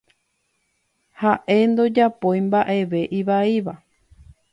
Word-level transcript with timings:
Haʼe 1.19 1.55
ndojapói 1.69 2.39
mbaʼeve 2.47 3.01
ivaíva. 3.19 3.73